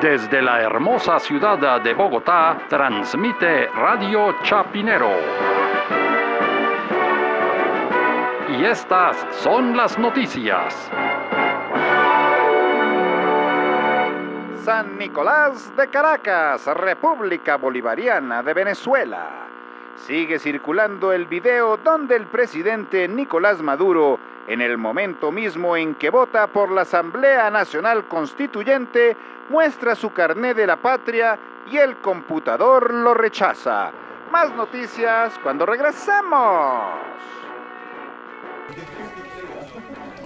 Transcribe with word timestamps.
Desde 0.00 0.42
la 0.42 0.60
hermosa 0.60 1.18
ciudad 1.18 1.80
de 1.80 1.94
Bogotá, 1.94 2.58
transmite 2.68 3.66
Radio 3.68 4.36
Chapinero. 4.42 5.10
Y 8.50 8.64
estas 8.64 9.16
son 9.30 9.74
las 9.74 9.98
noticias. 9.98 10.90
San 14.62 14.98
Nicolás 14.98 15.74
de 15.76 15.88
Caracas, 15.88 16.66
República 16.66 17.56
Bolivariana 17.56 18.42
de 18.42 18.52
Venezuela. 18.52 19.46
Sigue 19.94 20.38
circulando 20.38 21.10
el 21.10 21.24
video 21.24 21.78
donde 21.78 22.16
el 22.16 22.26
presidente 22.26 23.08
Nicolás 23.08 23.62
Maduro, 23.62 24.18
en 24.46 24.60
el 24.60 24.78
momento 24.78 25.32
mismo 25.32 25.76
en 25.76 25.94
que 25.94 26.10
vota 26.10 26.46
por 26.46 26.70
la 26.70 26.82
Asamblea 26.82 27.50
Nacional 27.50 28.06
Constituyente, 28.06 29.16
muestra 29.48 29.94
su 29.94 30.12
carné 30.12 30.54
de 30.54 30.66
la 30.66 30.76
patria 30.76 31.38
y 31.70 31.76
el 31.76 31.96
computador 31.96 32.92
lo 32.92 33.14
rechaza. 33.14 33.90
Más 34.30 34.54
noticias 34.54 35.38
cuando 35.42 35.66
regresemos. 35.66 36.94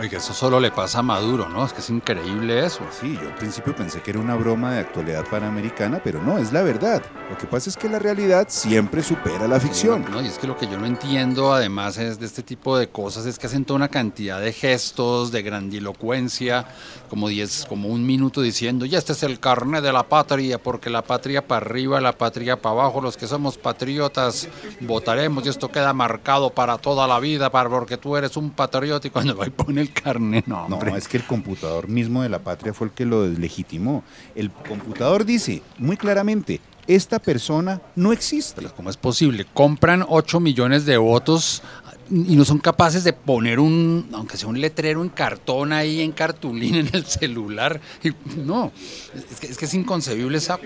Oiga, 0.00 0.18
eso 0.18 0.32
solo 0.32 0.60
le 0.60 0.70
pasa 0.70 1.00
a 1.00 1.02
Maduro, 1.02 1.48
¿no? 1.48 1.64
Es 1.64 1.72
que 1.72 1.80
es 1.80 1.90
increíble 1.90 2.64
eso. 2.64 2.82
Sí, 3.00 3.18
yo 3.20 3.28
al 3.28 3.34
principio 3.34 3.74
pensé 3.74 4.00
que 4.00 4.12
era 4.12 4.20
una 4.20 4.36
broma 4.36 4.72
de 4.72 4.78
actualidad 4.78 5.26
panamericana, 5.26 6.00
pero 6.04 6.22
no, 6.22 6.38
es 6.38 6.52
la 6.52 6.62
verdad. 6.62 7.02
Lo 7.28 7.36
que 7.36 7.48
pasa 7.48 7.68
es 7.68 7.76
que 7.76 7.88
la 7.88 7.98
realidad 7.98 8.46
siempre 8.48 9.02
supera 9.02 9.48
la 9.48 9.58
ficción. 9.58 10.06
No, 10.08 10.22
y 10.22 10.26
es 10.28 10.38
que 10.38 10.46
lo 10.46 10.56
que 10.56 10.68
yo 10.68 10.78
no 10.78 10.86
entiendo, 10.86 11.52
además, 11.52 11.98
es 11.98 12.20
de 12.20 12.26
este 12.26 12.44
tipo 12.44 12.78
de 12.78 12.88
cosas, 12.88 13.26
es 13.26 13.40
que 13.40 13.48
hacen 13.48 13.64
toda 13.64 13.76
una 13.76 13.88
cantidad 13.88 14.40
de 14.40 14.52
gestos, 14.52 15.32
de 15.32 15.42
grandilocuencia, 15.42 16.66
como, 17.10 17.28
diez, 17.28 17.66
como 17.68 17.88
un 17.88 18.06
minuto 18.06 18.40
diciendo, 18.40 18.86
ya 18.86 18.98
este 18.98 19.12
es 19.12 19.24
el 19.24 19.40
carnet 19.40 19.82
de 19.82 19.92
la 19.92 20.04
patria, 20.04 20.58
porque 20.58 20.90
la 20.90 21.02
patria 21.02 21.46
para 21.46 21.66
arriba, 21.66 22.00
la 22.00 22.16
patria 22.16 22.56
para 22.56 22.82
abajo, 22.82 23.00
los 23.00 23.16
que 23.16 23.26
somos 23.26 23.58
patriotas 23.58 24.48
votaremos 24.80 25.44
y 25.44 25.48
esto 25.48 25.72
queda 25.72 25.92
marcado 25.92 26.50
para 26.50 26.78
toda 26.78 27.08
la 27.08 27.18
vida, 27.18 27.50
para, 27.50 27.68
porque 27.68 27.96
tú 27.96 28.16
eres 28.16 28.27
un 28.36 28.50
patriota 28.50 29.06
y 29.06 29.10
cuando 29.10 29.36
va 29.36 29.46
y 29.46 29.50
pone 29.50 29.80
el 29.80 29.92
carnet, 29.92 30.46
no, 30.46 30.68
No, 30.68 30.76
hombre. 30.76 30.96
es 30.96 31.08
que 31.08 31.16
el 31.16 31.24
computador 31.24 31.88
mismo 31.88 32.22
de 32.22 32.28
la 32.28 32.38
patria 32.40 32.74
fue 32.74 32.88
el 32.88 32.92
que 32.92 33.04
lo 33.04 33.28
deslegitimó. 33.28 34.04
El 34.34 34.50
computador 34.50 35.24
dice 35.24 35.62
muy 35.78 35.96
claramente, 35.96 36.60
esta 36.86 37.18
persona 37.18 37.80
no 37.96 38.12
existe. 38.12 38.62
¿cómo 38.76 38.88
es 38.90 38.96
posible? 38.96 39.46
Compran 39.52 40.04
8 40.08 40.40
millones 40.40 40.86
de 40.86 40.96
votos 40.96 41.62
y 42.10 42.36
no 42.36 42.44
son 42.44 42.58
capaces 42.58 43.04
de 43.04 43.12
poner 43.12 43.60
un, 43.60 44.08
aunque 44.12 44.36
sea 44.36 44.48
un 44.48 44.60
letrero 44.60 45.02
en 45.02 45.08
cartón 45.08 45.72
ahí, 45.72 46.00
en 46.00 46.12
cartulina, 46.12 46.78
en 46.78 46.90
el 46.92 47.04
celular. 47.04 47.80
Y, 48.02 48.10
no, 48.38 48.72
es 49.14 49.40
que, 49.40 49.46
es 49.46 49.58
que 49.58 49.64
es 49.66 49.74
inconcebible 49.74 50.38
esa... 50.38 50.58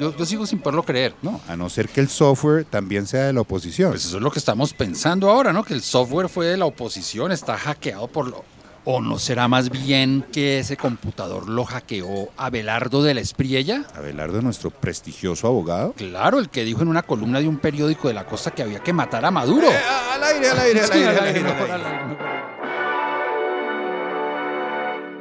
Yo, 0.00 0.16
yo 0.16 0.26
sigo 0.26 0.46
sin 0.46 0.60
poderlo 0.60 0.82
creer. 0.82 1.14
No, 1.22 1.40
a 1.48 1.56
no 1.56 1.68
ser 1.68 1.88
que 1.88 2.00
el 2.00 2.08
software 2.08 2.64
también 2.64 3.06
sea 3.06 3.24
de 3.24 3.32
la 3.32 3.42
oposición. 3.42 3.90
Pues 3.90 4.04
eso 4.04 4.16
es 4.16 4.22
lo 4.22 4.30
que 4.30 4.38
estamos 4.38 4.72
pensando 4.72 5.30
ahora, 5.30 5.52
¿no? 5.52 5.64
Que 5.64 5.74
el 5.74 5.82
software 5.82 6.28
fue 6.28 6.46
de 6.46 6.56
la 6.56 6.66
oposición, 6.66 7.32
está 7.32 7.56
hackeado 7.56 8.08
por 8.08 8.28
lo... 8.28 8.44
¿O 8.90 9.02
no 9.02 9.18
será 9.18 9.48
más 9.48 9.68
bien 9.68 10.24
que 10.32 10.60
ese 10.60 10.78
computador 10.78 11.46
lo 11.46 11.66
hackeó 11.66 12.30
Abelardo 12.38 13.02
de 13.02 13.12
la 13.12 13.20
Espriella? 13.20 13.84
Abelardo, 13.94 14.40
nuestro 14.40 14.70
prestigioso 14.70 15.46
abogado. 15.46 15.92
Claro, 15.92 16.38
el 16.38 16.48
que 16.48 16.64
dijo 16.64 16.80
en 16.80 16.88
una 16.88 17.02
columna 17.02 17.38
de 17.38 17.48
un 17.48 17.58
periódico 17.58 18.08
de 18.08 18.14
la 18.14 18.24
costa 18.24 18.50
que 18.50 18.62
había 18.62 18.78
que 18.78 18.94
matar 18.94 19.26
a 19.26 19.30
Maduro. 19.30 19.68
al 19.68 20.24
aire, 20.24 20.48
al 20.48 20.58
aire, 20.60 20.80
al 20.80 20.90
aire, 20.90 21.06
al 21.06 21.18
al 21.18 21.26
aire, 21.26 21.40
al 21.40 21.46
al 21.48 21.60
aire. 21.60 21.72
al 21.74 21.84
aire. 21.84 22.18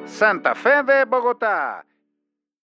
Santa 0.06 0.56
Fe 0.56 0.84
de 0.84 1.04
Bogotá. 1.04 1.84